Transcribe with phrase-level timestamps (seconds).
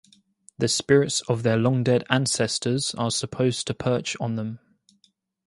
[0.57, 4.57] The spirits of their long dead ancestors are supposed to perch on them.